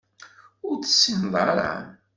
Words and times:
Ur 0.67 0.75
tt-tessineḍ 0.77 1.33
ara 1.49 1.71